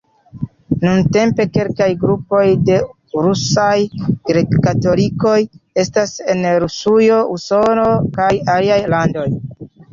Nuntempe 0.83 1.43
kelkaj 1.57 1.89
grupoj 2.03 2.45
de 2.69 2.77
rusaj 3.27 3.75
grek-katolikoj 4.31 5.37
estas 5.85 6.17
en 6.37 6.45
Rusujo, 6.67 7.23
Usono 7.39 7.89
kaj 8.21 8.35
aliaj 8.59 8.85
landoj. 8.99 9.31